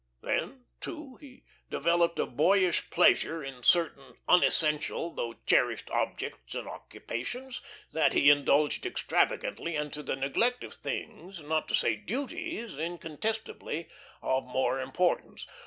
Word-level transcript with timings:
Then, 0.23 0.65
too, 0.79 1.17
he 1.17 1.43
developed 1.69 2.17
a 2.17 2.25
boyish 2.25 2.89
pleasure 2.89 3.43
in 3.43 3.61
certain 3.61 4.17
unessential 4.27 5.13
though 5.13 5.35
cherished 5.45 5.91
objects 5.91 6.55
and 6.55 6.67
occupations, 6.67 7.61
that 7.93 8.13
he 8.13 8.31
indulged 8.31 8.87
extravagantly 8.87 9.75
and 9.75 9.93
to 9.93 10.01
the 10.01 10.15
neglect 10.15 10.63
of 10.63 10.73
things, 10.73 11.43
not 11.43 11.67
to 11.67 11.75
say 11.75 11.95
duties, 11.97 12.75
incontestably 12.79 13.89
of 14.23 14.43
more 14.45 14.79
importance. 14.79 15.45